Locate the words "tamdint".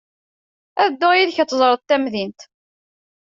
1.81-2.39